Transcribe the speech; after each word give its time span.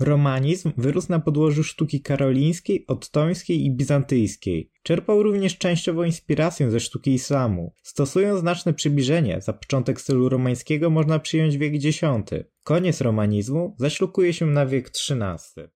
Romanizm 0.00 0.72
wyrósł 0.76 1.10
na 1.10 1.20
podłożu 1.20 1.64
sztuki 1.64 2.00
karolińskiej, 2.00 2.84
ottońskiej 2.86 3.64
i 3.64 3.70
bizantyjskiej. 3.70 4.70
Czerpał 4.82 5.22
również 5.22 5.58
częściowo 5.58 6.04
inspirację 6.04 6.70
ze 6.70 6.80
sztuki 6.80 7.14
islamu. 7.14 7.74
Stosując 7.82 8.40
znaczne 8.40 8.74
przybliżenie, 8.74 9.40
za 9.40 9.52
początek 9.52 10.00
stylu 10.00 10.28
romańskiego 10.28 10.90
można 10.90 11.18
przyjąć 11.18 11.58
wiek 11.58 11.74
X. 11.74 12.00
Koniec 12.62 13.00
romanizmu 13.00 13.76
zaślukuje 13.78 14.32
się 14.32 14.46
na 14.46 14.66
wiek 14.66 14.88
XIII. 14.88 15.68